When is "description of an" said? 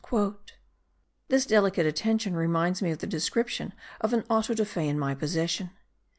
3.05-4.23